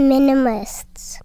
[0.00, 1.18] minimalists.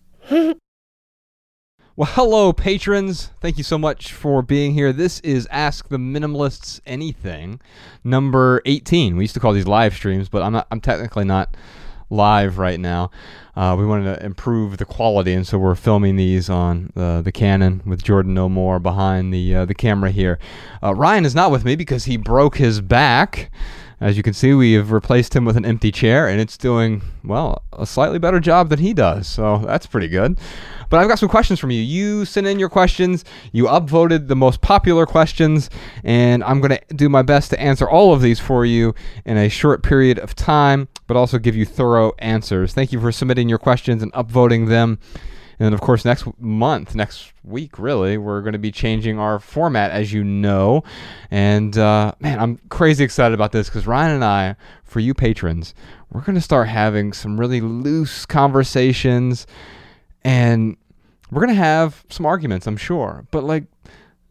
[1.97, 3.31] Well, hello, patrons.
[3.39, 4.91] Thank you so much for being here.
[4.91, 7.61] This is Ask the Minimalists Anything,
[8.03, 9.15] number 18.
[9.15, 10.67] We used to call these live streams, but I'm not.
[10.71, 11.55] I'm technically not
[12.09, 13.11] live right now.
[13.55, 17.31] Uh, we wanted to improve the quality, and so we're filming these on uh, the
[17.31, 20.37] Canon with Jordan No More behind the uh, the camera here.
[20.83, 23.49] Uh, Ryan is not with me because he broke his back.
[24.01, 27.01] As you can see, we have replaced him with an empty chair, and it's doing,
[27.23, 29.27] well, a slightly better job than he does.
[29.27, 30.37] So that's pretty good.
[30.89, 31.81] But I've got some questions from you.
[31.81, 35.69] You sent in your questions, you upvoted the most popular questions,
[36.03, 38.93] and I'm going to do my best to answer all of these for you
[39.25, 42.73] in a short period of time, but also give you thorough answers.
[42.73, 44.99] Thank you for submitting your questions and upvoting them.
[45.59, 49.91] And of course, next month, next week, really, we're going to be changing our format,
[49.91, 50.83] as you know.
[51.31, 55.73] And uh, man, I'm crazy excited about this because Ryan and I, for you patrons,
[56.11, 59.47] we're going to start having some really loose conversations.
[60.23, 60.77] And
[61.31, 63.25] we're going to have some arguments, I'm sure.
[63.31, 63.65] But like,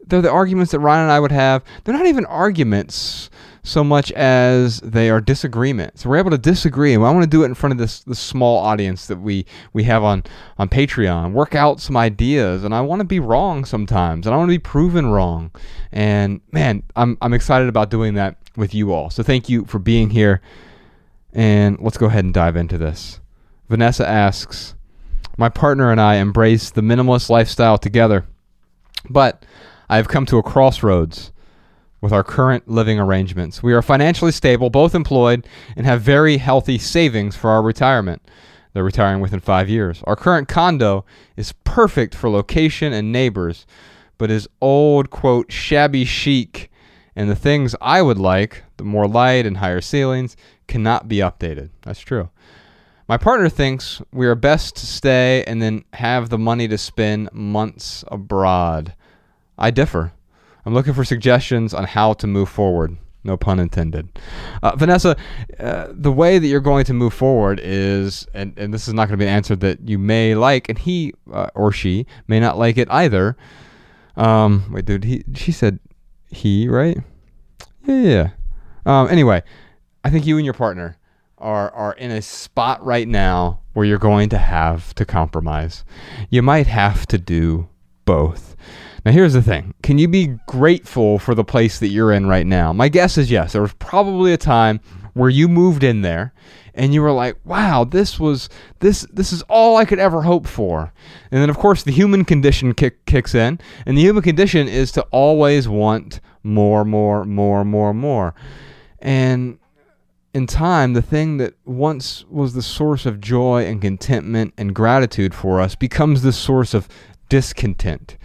[0.07, 1.63] they're the arguments that Ryan and I would have.
[1.83, 3.29] They're not even arguments
[3.65, 6.03] so much as they are disagreements.
[6.03, 8.01] So we're able to disagree, and I want to do it in front of this
[8.01, 10.23] this small audience that we we have on
[10.57, 11.33] on Patreon.
[11.33, 14.53] Work out some ideas, and I want to be wrong sometimes, and I want to
[14.53, 15.51] be proven wrong.
[15.91, 19.09] And man, I'm I'm excited about doing that with you all.
[19.09, 20.41] So thank you for being here,
[21.33, 23.19] and let's go ahead and dive into this.
[23.67, 24.75] Vanessa asks,
[25.37, 28.25] my partner and I embrace the minimalist lifestyle together,
[29.09, 29.43] but
[29.89, 31.31] I have come to a crossroads
[32.05, 33.63] with our current living arrangements.
[33.63, 38.21] We are financially stable, both employed, and have very healthy savings for our retirement.
[38.71, 40.03] They're retiring within five years.
[40.03, 41.03] Our current condo
[41.35, 43.65] is perfect for location and neighbors,
[44.19, 46.69] but is old, quote, shabby chic,
[47.15, 51.71] and the things I would like, the more light and higher ceilings, cannot be updated.
[51.81, 52.29] That's true.
[53.07, 57.33] My partner thinks we are best to stay and then have the money to spend
[57.33, 58.93] months abroad.
[59.57, 60.11] I differ.
[60.65, 62.97] I'm looking for suggestions on how to move forward.
[63.23, 64.07] No pun intended.
[64.61, 65.17] Uh, Vanessa,
[65.59, 69.07] uh, the way that you're going to move forward is, and, and this is not
[69.07, 72.39] going to be an answer that you may like, and he uh, or she may
[72.39, 73.35] not like it either.
[74.15, 75.79] Um, wait, dude, he, she said
[76.29, 76.99] he, right?
[77.85, 78.29] Yeah, yeah.
[78.85, 79.41] Um, anyway,
[80.03, 80.97] I think you and your partner
[81.39, 85.83] are are in a spot right now where you're going to have to compromise.
[86.29, 87.69] You might have to do
[88.05, 88.55] both.
[89.05, 92.45] Now, here's the thing can you be grateful for the place that you're in right
[92.45, 92.73] now?
[92.73, 93.53] My guess is yes.
[93.53, 94.79] There was probably a time
[95.13, 96.33] where you moved in there
[96.73, 98.49] and you were like, wow, this was
[98.79, 100.91] this this is all I could ever hope for.
[101.31, 104.91] And then of course the human condition kick, kicks in, and the human condition is
[104.93, 108.33] to always want more, more, more, more, more.
[108.99, 109.59] And
[110.33, 115.33] in time, the thing that once was the source of joy and contentment and gratitude
[115.33, 116.89] for us becomes the source of
[117.29, 118.17] discontent.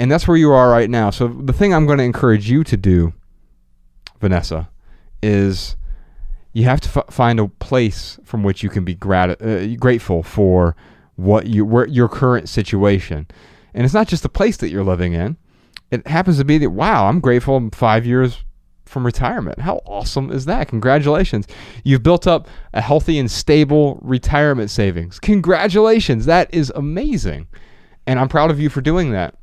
[0.00, 1.10] And that's where you are right now.
[1.10, 3.12] So the thing I'm going to encourage you to do,
[4.18, 4.70] Vanessa,
[5.22, 5.76] is
[6.54, 10.22] you have to f- find a place from which you can be grat- uh, grateful
[10.22, 10.74] for
[11.16, 13.26] what you where, your current situation.
[13.74, 15.36] And it's not just the place that you're living in.
[15.90, 18.42] It happens to be that wow, I'm grateful I'm 5 years
[18.86, 19.58] from retirement.
[19.60, 20.68] How awesome is that?
[20.68, 21.46] Congratulations.
[21.84, 25.20] You've built up a healthy and stable retirement savings.
[25.20, 26.24] Congratulations.
[26.24, 27.48] That is amazing.
[28.06, 29.34] And I'm proud of you for doing that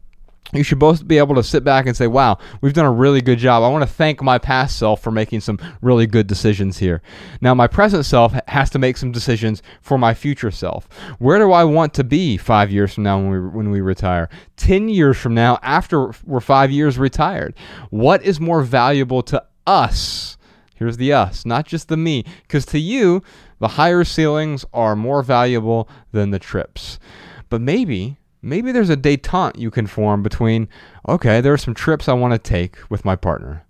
[0.53, 3.21] you should both be able to sit back and say, wow, we've done a really
[3.21, 3.63] good job.
[3.63, 7.01] I want to thank my past self for making some really good decisions here.
[7.41, 10.87] Now, my present self has to make some decisions for my future self.
[11.19, 14.29] Where do I want to be five years from now when we, when we retire?
[14.55, 17.53] 10 years from now, after we're five years retired?
[17.89, 20.37] What is more valuable to us?
[20.75, 22.23] Here's the us, not just the me.
[22.43, 23.23] Because to you,
[23.59, 26.99] the higher ceilings are more valuable than the trips.
[27.49, 30.69] But maybe maybe there's a detente you can form between,
[31.07, 33.65] okay, there are some trips I want to take with my partner,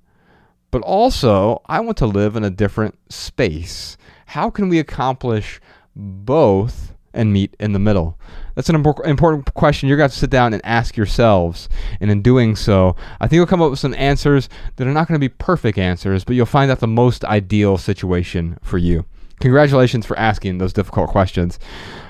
[0.71, 3.97] but also I want to live in a different space.
[4.27, 5.59] How can we accomplish
[5.95, 8.19] both and meet in the middle?
[8.53, 11.69] That's an important question you're going to, to sit down and ask yourselves.
[12.00, 15.07] And in doing so, I think you'll come up with some answers that are not
[15.07, 19.06] going to be perfect answers, but you'll find out the most ideal situation for you.
[19.39, 21.59] Congratulations for asking those difficult questions.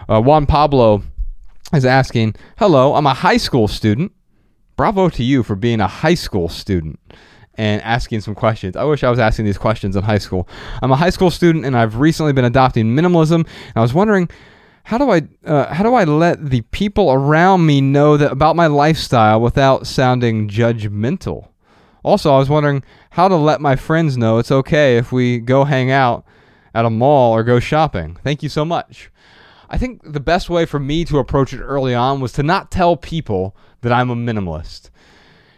[0.09, 1.03] Uh, Juan Pablo
[1.73, 4.11] is asking, Hello, I'm a high school student.
[4.75, 6.99] Bravo to you for being a high school student
[7.55, 8.75] and asking some questions.
[8.75, 10.47] I wish I was asking these questions in high school.
[10.81, 13.39] I'm a high school student and I've recently been adopting minimalism.
[13.39, 14.29] And I was wondering,
[14.83, 18.55] how do I uh, how do I let the people around me know that about
[18.55, 21.49] my lifestyle without sounding judgmental?
[22.03, 25.65] Also, I was wondering how to let my friends know it's okay if we go
[25.65, 26.23] hang out
[26.73, 28.17] at a mall or go shopping.
[28.23, 29.11] Thank you so much.
[29.69, 32.71] I think the best way for me to approach it early on was to not
[32.71, 34.89] tell people that I'm a minimalist.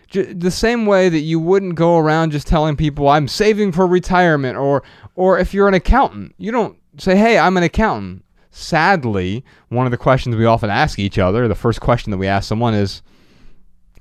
[0.07, 3.85] J- the same way that you wouldn't go around just telling people I'm saving for
[3.85, 4.83] retirement or
[5.15, 9.91] or if you're an accountant, you don't say, "Hey, I'm an accountant." Sadly, one of
[9.91, 13.03] the questions we often ask each other, the first question that we ask someone is,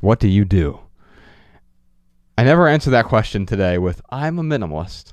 [0.00, 0.80] "What do you do?"
[2.38, 5.12] I never answer that question today with I'm a minimalist.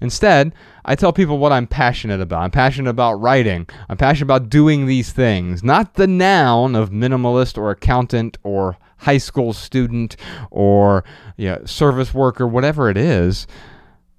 [0.00, 0.54] Instead,
[0.84, 2.42] I tell people what I'm passionate about.
[2.42, 3.68] I'm passionate about writing.
[3.88, 9.18] I'm passionate about doing these things, not the noun of minimalist or accountant or high
[9.18, 10.16] school student
[10.50, 11.04] or
[11.36, 13.46] yeah, service worker, whatever it is.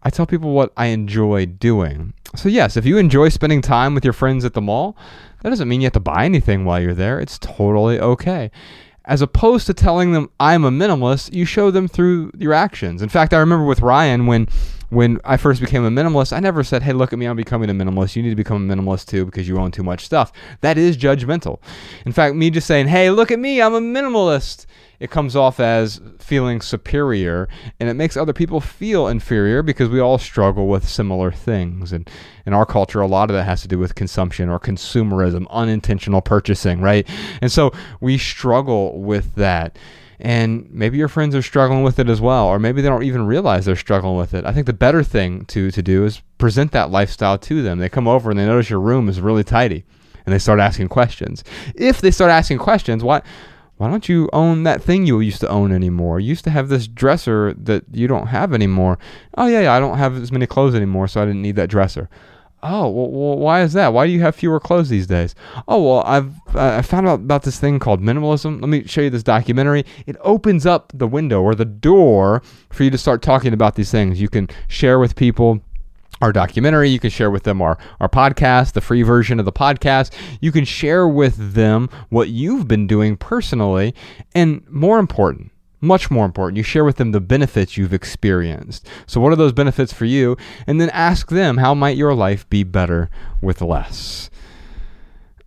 [0.04, 2.14] I tell people what I enjoy doing.
[2.36, 4.96] So, yes, if you enjoy spending time with your friends at the mall,
[5.42, 7.20] that doesn't mean you have to buy anything while you're there.
[7.20, 8.52] It's totally okay
[9.08, 13.02] as opposed to telling them I'm a minimalist, you show them through your actions.
[13.02, 14.48] In fact, I remember with Ryan when
[14.90, 17.70] when I first became a minimalist, I never said, "Hey, look at me, I'm becoming
[17.70, 18.16] a minimalist.
[18.16, 20.32] You need to become a minimalist too because you own too much stuff."
[20.62, 21.60] That is judgmental.
[22.06, 24.66] In fact, me just saying, "Hey, look at me, I'm a minimalist,"
[25.00, 27.48] it comes off as feeling superior
[27.80, 31.94] and it makes other people feel inferior because we all struggle with similar things.
[31.94, 32.10] And
[32.46, 36.22] in our culture, a lot of that has to do with consumption or consumerism, unintentional
[36.22, 37.08] purchasing, right?
[37.42, 39.78] And so we struggle with that.
[40.20, 43.28] And maybe your friends are struggling with it as well, or maybe they don't even
[43.28, 44.46] realize they're struggling with it.
[44.46, 47.78] I think the better thing to, to do is present that lifestyle to them.
[47.78, 49.84] They come over and they notice your room is really tidy
[50.26, 51.44] and they start asking questions.
[51.76, 53.22] If they start asking questions, why?
[53.78, 56.20] why don't you own that thing you used to own anymore?
[56.20, 58.98] You used to have this dresser that you don't have anymore.
[59.38, 61.70] Oh, yeah, yeah, I don't have as many clothes anymore, so I didn't need that
[61.70, 62.10] dresser.
[62.70, 63.94] Oh, well, why is that?
[63.94, 65.36] Why do you have fewer clothes these days?
[65.68, 68.60] Oh, well, I've uh, I found out about this thing called minimalism.
[68.60, 69.86] Let me show you this documentary.
[70.06, 73.92] It opens up the window or the door for you to start talking about these
[73.92, 74.20] things.
[74.20, 75.62] You can share with people
[76.22, 76.90] our documentary.
[76.90, 80.12] You can share with them our, our podcast, the free version of the podcast.
[80.42, 83.94] You can share with them what you've been doing personally.
[84.36, 88.88] And more important, much more important, you share with them the benefits you've experienced.
[89.06, 90.38] So, what are those benefits for you?
[90.66, 93.10] And then ask them, how might your life be better
[93.42, 94.30] with less?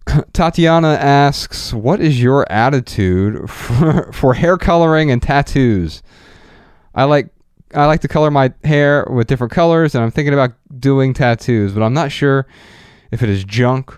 [0.33, 6.03] Tatiana asks, What is your attitude for, for hair coloring and tattoos?
[6.95, 7.29] I like
[7.73, 11.73] I like to color my hair with different colors, and I'm thinking about doing tattoos,
[11.73, 12.47] but I'm not sure
[13.13, 13.97] if it is junk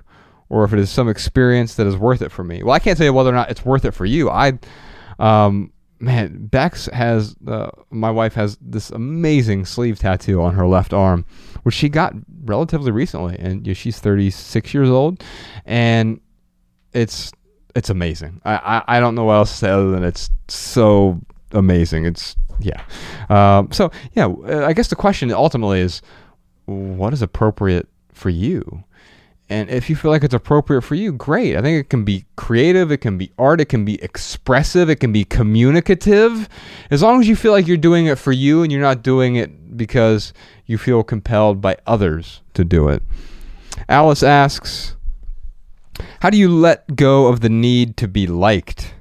[0.51, 2.63] or if it is some experience that is worth it for me.
[2.63, 4.29] Well, I can't you whether or not it's worth it for you.
[4.29, 4.59] I,
[5.19, 10.93] um, man, Bex has, uh, my wife has this amazing sleeve tattoo on her left
[10.93, 11.25] arm,
[11.63, 12.13] which she got
[12.45, 15.23] relatively recently, and you know, she's 36 years old,
[15.65, 16.21] and
[16.93, 17.33] it's
[17.75, 18.41] it's amazing.
[18.45, 21.21] I, I, I don't know what else to say other than it's so
[21.53, 22.05] amazing.
[22.05, 22.83] It's yeah.
[23.31, 26.03] Um, so yeah, uh, I guess the question ultimately is,
[26.67, 28.85] what is appropriate for you?
[29.53, 31.57] And if you feel like it's appropriate for you, great.
[31.57, 34.97] I think it can be creative, it can be art, it can be expressive, it
[34.97, 36.49] can be communicative.
[36.91, 39.37] As long as you feel like you're doing it for you and you're not doing
[39.37, 40.33] it because
[40.65, 43.03] you feel compelled by others to do it.
[43.91, 44.97] Alice asks,
[46.21, 48.95] How do you let go of the need to be liked?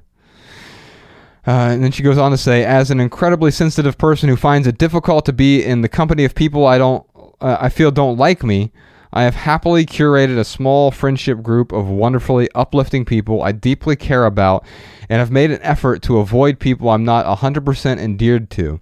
[1.48, 4.68] Uh, and then she goes on to say, as an incredibly sensitive person who finds
[4.68, 7.06] it difficult to be in the company of people I don't,
[7.40, 8.72] uh, I feel don't like me,
[9.14, 14.26] I have happily curated a small friendship group of wonderfully uplifting people I deeply care
[14.26, 14.66] about,
[15.10, 18.80] and have made an effort to avoid people I'm not 100% endeared to.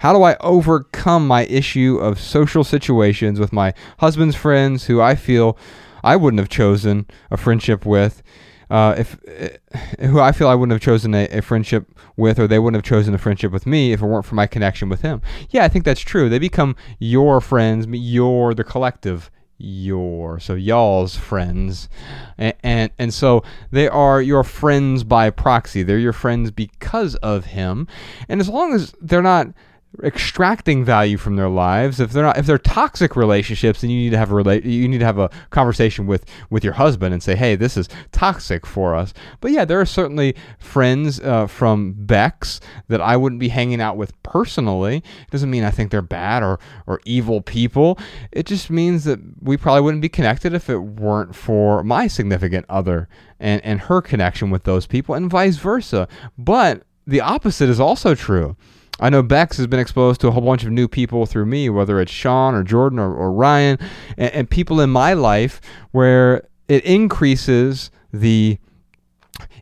[0.00, 5.14] How do I overcome my issue of social situations with my husband's friends who I
[5.14, 5.56] feel
[6.04, 8.22] I wouldn't have chosen a friendship with?
[8.70, 12.46] Uh, if uh, who I feel I wouldn't have chosen a, a, friendship with, or
[12.46, 15.00] they wouldn't have chosen a friendship with me if it weren't for my connection with
[15.02, 15.20] him.
[15.50, 16.28] Yeah, I think that's true.
[16.28, 19.28] They become your friends, your the collective,
[19.60, 21.88] your so y'all's friends,
[22.38, 25.82] and, and and so they are your friends by proxy.
[25.82, 27.86] They're your friends because of him,
[28.28, 29.48] and as long as they're not
[30.04, 31.98] extracting value from their lives.
[31.98, 34.86] If they're not if they're toxic relationships then you need to have a relate you
[34.86, 38.64] need to have a conversation with with your husband and say hey this is toxic
[38.64, 39.12] for us.
[39.40, 43.96] But yeah there are certainly friends uh, from bex that i wouldn't be hanging out
[43.96, 44.98] with personally.
[44.98, 47.98] It doesn't mean i think they're bad or or evil people.
[48.30, 52.64] It just means that we probably wouldn't be connected if it weren't for my significant
[52.68, 53.08] other
[53.40, 56.06] and and her connection with those people and vice versa.
[56.38, 58.56] But the opposite is also true
[59.00, 61.70] I know Bex has been exposed to a whole bunch of new people through me,
[61.70, 63.78] whether it's Sean or Jordan or, or Ryan,
[64.16, 68.58] and, and people in my life where it increases the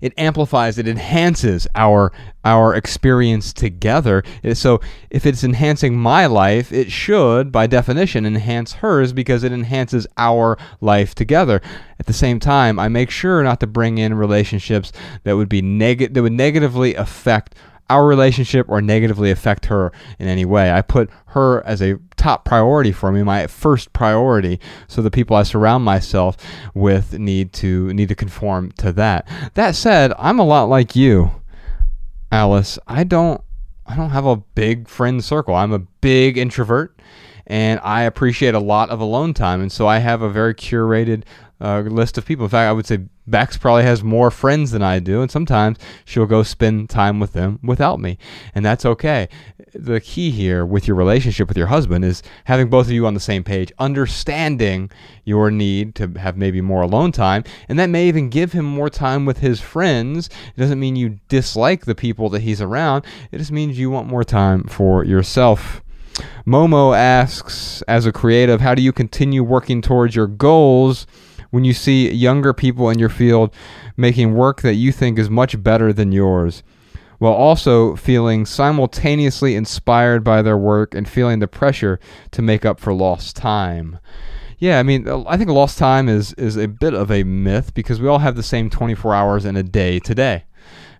[0.00, 2.12] it amplifies, it enhances our
[2.44, 4.22] our experience together.
[4.54, 4.80] So
[5.10, 10.56] if it's enhancing my life, it should, by definition, enhance hers because it enhances our
[10.80, 11.60] life together.
[11.98, 14.92] At the same time, I make sure not to bring in relationships
[15.24, 17.54] that would be neg- that would negatively affect
[17.90, 20.70] our relationship or negatively affect her in any way.
[20.70, 24.60] I put her as a top priority for me, my first priority.
[24.88, 26.36] So the people I surround myself
[26.74, 29.26] with need to need to conform to that.
[29.54, 31.30] That said, I'm a lot like you,
[32.30, 32.78] Alice.
[32.86, 33.42] I don't
[33.86, 35.54] I don't have a big friend circle.
[35.54, 36.98] I'm a big introvert
[37.46, 41.22] and I appreciate a lot of alone time and so I have a very curated
[41.60, 42.44] uh, list of people.
[42.44, 45.78] In fact, I would say Bex probably has more friends than I do, and sometimes
[46.04, 48.18] she'll go spend time with them without me,
[48.54, 49.28] and that's okay.
[49.74, 53.14] The key here with your relationship with your husband is having both of you on
[53.14, 54.90] the same page, understanding
[55.24, 58.88] your need to have maybe more alone time, and that may even give him more
[58.88, 60.28] time with his friends.
[60.56, 64.08] It doesn't mean you dislike the people that he's around, it just means you want
[64.08, 65.82] more time for yourself.
[66.46, 71.06] Momo asks, as a creative, how do you continue working towards your goals?
[71.50, 73.54] When you see younger people in your field
[73.96, 76.62] making work that you think is much better than yours,
[77.18, 81.98] while also feeling simultaneously inspired by their work and feeling the pressure
[82.30, 83.98] to make up for lost time.
[84.58, 88.00] Yeah, I mean, I think lost time is is a bit of a myth because
[88.00, 90.44] we all have the same 24 hours in a day today.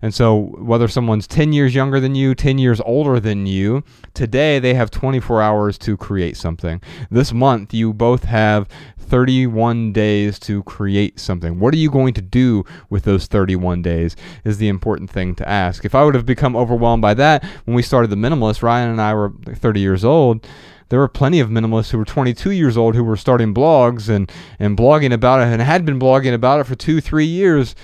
[0.00, 3.82] And so, whether someone's 10 years younger than you, 10 years older than you,
[4.14, 6.80] today they have 24 hours to create something.
[7.10, 11.58] This month, you both have 31 days to create something.
[11.58, 15.48] What are you going to do with those 31 days is the important thing to
[15.48, 15.84] ask.
[15.84, 19.00] If I would have become overwhelmed by that when we started the minimalist, Ryan and
[19.00, 20.46] I were 30 years old
[20.90, 24.30] there were plenty of minimalists who were 22 years old who were starting blogs and,
[24.58, 27.74] and blogging about it and had been blogging about it for two, three years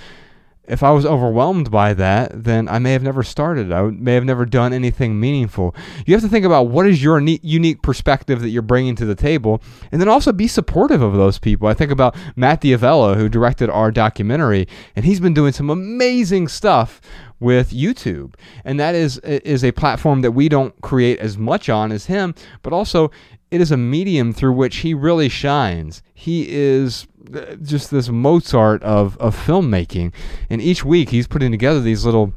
[0.66, 3.72] if I was overwhelmed by that, then I may have never started.
[3.72, 5.74] I may have never done anything meaningful.
[6.06, 9.14] You have to think about what is your unique perspective that you're bringing to the
[9.14, 11.68] table, and then also be supportive of those people.
[11.68, 14.66] I think about Matt D'Avella, who directed our documentary,
[14.96, 17.00] and he's been doing some amazing stuff
[17.40, 21.92] with YouTube, and that is is a platform that we don't create as much on
[21.92, 23.10] as him, but also
[23.54, 26.02] it is a medium through which he really shines.
[26.12, 30.12] He is uh, just this Mozart of, of filmmaking.
[30.50, 32.34] And each week he's putting together these little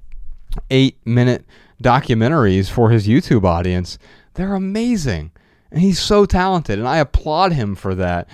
[0.70, 1.44] eight minute
[1.82, 3.98] documentaries for his YouTube audience.
[4.36, 5.32] They're amazing.
[5.72, 6.78] And he's so talented.
[6.78, 8.30] And I applaud him for that.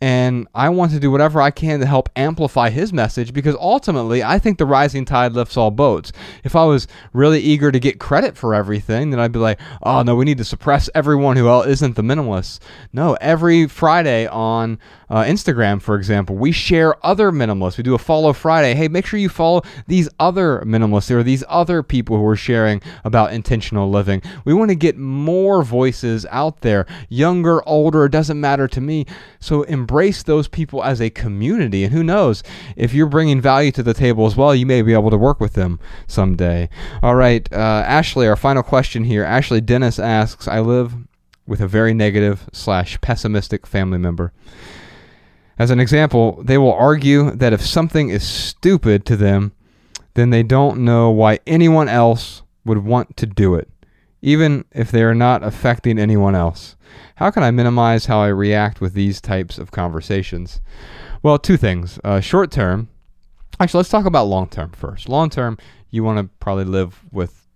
[0.00, 4.22] And I want to do whatever I can to help amplify his message because ultimately
[4.22, 6.12] I think the rising tide lifts all boats.
[6.44, 10.02] If I was really eager to get credit for everything, then I'd be like, oh
[10.02, 12.60] no, we need to suppress everyone who isn't the minimalist.
[12.92, 17.78] No, every Friday on uh, Instagram, for example, we share other minimalists.
[17.78, 18.74] We do a follow Friday.
[18.74, 22.82] Hey, make sure you follow these other minimalists or these other people who are sharing
[23.04, 24.20] about intentional living.
[24.44, 29.06] We want to get more voices out there, younger, older, it doesn't matter to me.
[29.40, 29.85] So embrace
[30.26, 31.84] those people as a community.
[31.84, 32.42] And who knows,
[32.76, 35.40] if you're bringing value to the table as well, you may be able to work
[35.40, 36.68] with them someday.
[37.02, 39.24] All right, uh, Ashley, our final question here.
[39.24, 40.94] Ashley Dennis asks, I live
[41.46, 44.32] with a very negative slash pessimistic family member.
[45.58, 49.52] As an example, they will argue that if something is stupid to them,
[50.14, 53.68] then they don't know why anyone else would want to do it,
[54.26, 56.74] even if they are not affecting anyone else.
[57.14, 60.60] How can I minimize how I react with these types of conversations?
[61.22, 62.00] Well, two things.
[62.02, 62.88] Uh, short term,
[63.60, 65.08] actually, let's talk about long term first.
[65.08, 65.58] Long term,
[65.90, 67.46] you want to probably live with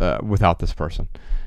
[0.00, 1.06] uh, without this person,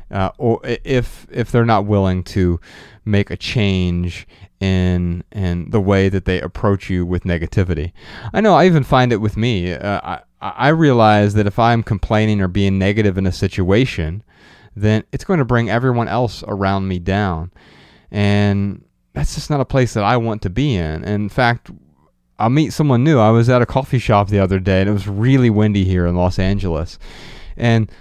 [0.10, 2.58] uh, or if if they're not willing to
[3.04, 4.26] make a change
[4.62, 7.92] in in the way that they approach you with negativity.
[8.34, 9.74] I know I even find it with me.
[9.74, 14.24] Uh, I I realize that if I'm complaining or being negative in a situation,
[14.76, 17.52] then it's going to bring everyone else around me down,
[18.12, 21.04] and that's just not a place that I want to be in.
[21.04, 21.72] in fact,
[22.40, 23.20] I'll meet someone new.
[23.20, 26.06] I was at a coffee shop the other day, and it was really windy here
[26.08, 26.98] in Los Angeles,
[27.56, 27.92] and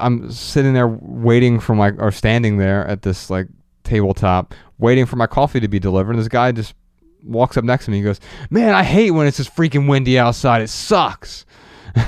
[0.00, 3.48] I'm sitting there waiting for my or standing there at this like
[3.84, 6.12] tabletop waiting for my coffee to be delivered.
[6.12, 6.74] And this guy just
[7.22, 7.98] walks up next to me.
[7.98, 10.62] He goes, Man, I hate when it's just freaking windy outside.
[10.62, 11.44] It sucks.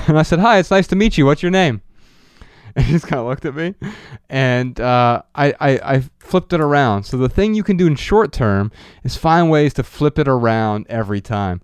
[0.07, 1.25] And I said, Hi, it's nice to meet you.
[1.25, 1.81] What's your name?
[2.77, 3.73] And he just kind of looked at me.
[4.29, 7.03] And uh, I, I, I flipped it around.
[7.03, 8.71] So the thing you can do in short term
[9.03, 11.61] is find ways to flip it around every time.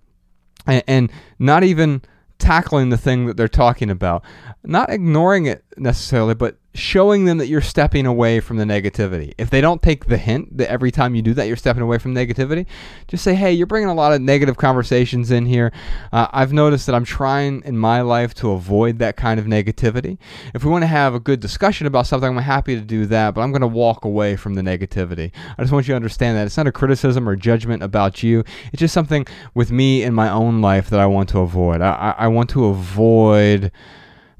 [0.66, 2.02] and, and not even
[2.38, 4.24] tackling the thing that they're talking about.
[4.64, 9.32] Not ignoring it necessarily, but showing them that you're stepping away from the negativity.
[9.38, 11.98] If they don't take the hint that every time you do that, you're stepping away
[11.98, 12.66] from negativity,
[13.06, 15.72] just say, hey, you're bringing a lot of negative conversations in here.
[16.12, 20.18] Uh, I've noticed that I'm trying in my life to avoid that kind of negativity.
[20.52, 23.34] If we want to have a good discussion about something, I'm happy to do that,
[23.34, 25.30] but I'm going to walk away from the negativity.
[25.56, 28.42] I just want you to understand that it's not a criticism or judgment about you.
[28.72, 31.82] It's just something with me in my own life that I want to avoid.
[31.82, 33.70] I, I, I want to avoid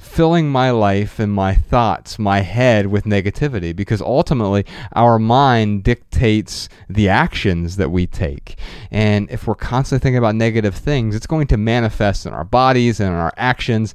[0.04, 6.68] filling my life and my thoughts, my head with negativity because ultimately our mind dictates
[6.88, 8.56] the actions that we take.
[8.90, 13.00] And if we're constantly thinking about negative things, it's going to manifest in our bodies
[13.00, 13.94] and in our actions.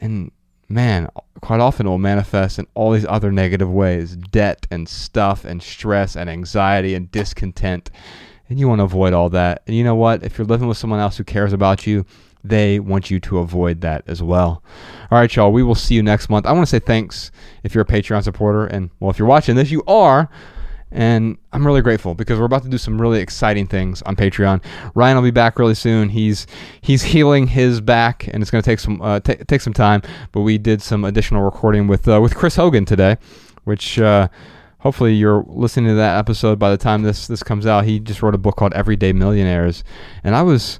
[0.00, 0.30] And
[0.68, 1.08] man,
[1.40, 5.62] quite often it will manifest in all these other negative ways debt and stuff and
[5.62, 7.90] stress and anxiety and discontent.
[8.48, 9.62] And you want to avoid all that.
[9.66, 10.22] And you know what?
[10.22, 12.04] If you're living with someone else who cares about you,
[12.44, 14.62] they want you to avoid that as well.
[15.10, 15.52] All right, y'all.
[15.52, 16.46] We will see you next month.
[16.46, 17.30] I want to say thanks
[17.62, 18.66] if you're a Patreon supporter.
[18.66, 20.28] And, well, if you're watching this, you are.
[20.92, 24.62] And I'm really grateful because we're about to do some really exciting things on Patreon.
[24.94, 26.08] Ryan will be back really soon.
[26.08, 26.46] He's
[26.80, 30.02] he's healing his back, and it's going to take some uh, t- take some time.
[30.30, 33.16] But we did some additional recording with uh, with Chris Hogan today,
[33.64, 34.28] which uh,
[34.78, 37.84] hopefully you're listening to that episode by the time this this comes out.
[37.84, 39.82] He just wrote a book called Everyday Millionaires,
[40.22, 40.78] and I was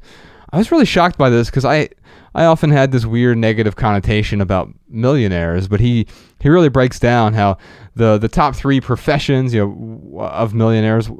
[0.50, 1.88] I was really shocked by this because I
[2.34, 6.06] I often had this weird negative connotation about millionaires, but he
[6.40, 7.58] he really breaks down how
[7.94, 11.10] the the top three professions you know of millionaires.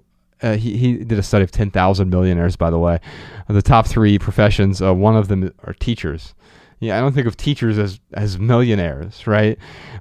[0.42, 3.00] Uh, he, he did a study of 10,000 millionaires, by the way.
[3.49, 6.35] The top three professions, uh, one of them are teachers.
[6.78, 9.59] Yeah, I don't think of teachers as, as millionaires, right?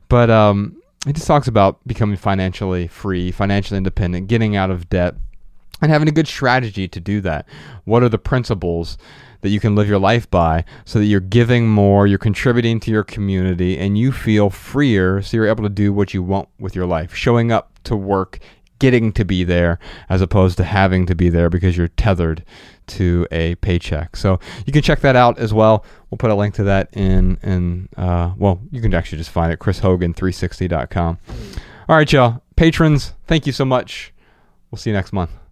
[0.10, 5.16] But um, he just talks about becoming financially free, financially independent, getting out of debt,
[5.82, 7.48] and having a good strategy to do that.
[7.84, 8.98] What are the principles
[9.42, 12.92] that you can live your life by so that you're giving more, you're contributing to
[12.92, 16.76] your community, and you feel freer so you're able to do what you want with
[16.76, 18.40] your life, showing up to work,
[18.80, 19.78] getting to be there,
[20.10, 22.44] as opposed to having to be there because you're tethered
[22.88, 24.16] to a paycheck.
[24.16, 25.86] So you can check that out as well.
[26.10, 29.52] We'll put a link to that in, in uh, well, you can actually just find
[29.54, 31.20] it, chrishogan360.com.
[31.88, 32.42] All right, y'all.
[32.56, 34.12] Patrons, thank you so much.
[34.72, 35.45] We'll see you next month.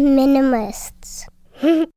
[0.00, 1.26] Minimalists.